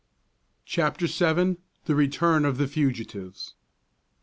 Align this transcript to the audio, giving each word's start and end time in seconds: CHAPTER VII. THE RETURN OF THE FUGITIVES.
CHAPTER 0.65 1.05
VII. 1.05 1.57
THE 1.85 1.93
RETURN 1.93 2.43
OF 2.43 2.57
THE 2.57 2.67
FUGITIVES. 2.67 3.53